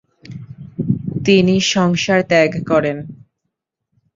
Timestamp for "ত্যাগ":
2.29-2.51